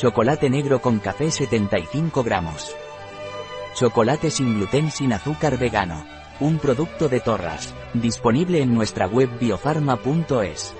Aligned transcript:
Chocolate 0.00 0.48
negro 0.48 0.80
con 0.80 0.98
café 0.98 1.30
75 1.30 2.22
gramos. 2.22 2.74
Chocolate 3.74 4.30
sin 4.30 4.54
gluten 4.54 4.90
sin 4.90 5.12
azúcar 5.12 5.58
vegano. 5.58 6.06
Un 6.40 6.56
producto 6.58 7.10
de 7.10 7.20
Torras. 7.20 7.74
Disponible 7.92 8.62
en 8.62 8.74
nuestra 8.74 9.06
web 9.06 9.28
biofarma.es. 9.38 10.74